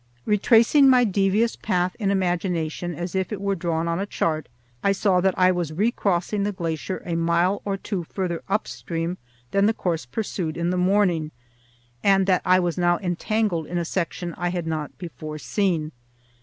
Retracing 0.25 0.89
my 0.89 1.03
devious 1.03 1.55
path 1.55 1.95
in 1.99 2.09
imagination 2.09 2.95
as 2.95 3.13
if 3.13 3.31
it 3.31 3.39
were 3.39 3.53
drawn 3.53 3.87
on 3.87 3.99
a 3.99 4.07
chart, 4.07 4.49
I 4.81 4.93
saw 4.93 5.21
that 5.21 5.37
I 5.37 5.51
was 5.51 5.71
recrossing 5.71 6.41
the 6.41 6.51
glacier 6.51 7.03
a 7.05 7.15
mile 7.15 7.61
or 7.65 7.77
two 7.77 8.05
farther 8.05 8.41
up 8.49 8.67
stream 8.67 9.19
than 9.51 9.67
the 9.67 9.75
course 9.75 10.07
pursued 10.07 10.57
in 10.57 10.71
the 10.71 10.75
morning, 10.75 11.29
and 12.03 12.25
that 12.25 12.41
I 12.45 12.59
was 12.59 12.79
now 12.79 12.97
entangled 12.97 13.67
in 13.67 13.77
a 13.77 13.85
section 13.85 14.33
I 14.39 14.49
had 14.49 14.65
not 14.65 14.97
before 14.97 15.37
seen. 15.37 15.91